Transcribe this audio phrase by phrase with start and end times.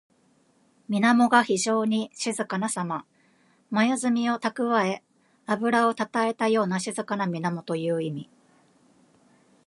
[0.89, 3.05] 水面が非情に静かなさま。
[3.69, 5.03] まゆずみをたくわえ、
[5.45, 8.27] あぶらをたたえたような静かな水面という意味。